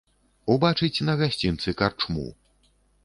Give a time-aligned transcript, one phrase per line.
[0.53, 2.27] Убачыць на гасцінцы карчму.